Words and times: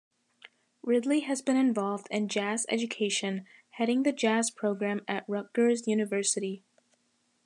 Ridley 0.81 1.19
has 1.19 1.43
been 1.43 1.57
involved 1.57 2.07
in 2.09 2.27
jazz 2.27 2.65
education, 2.69 3.45
heading 3.69 4.01
the 4.01 4.11
jazz 4.11 4.49
program 4.49 5.01
at 5.07 5.29
Rutgers 5.29 5.85
University. 5.87 6.63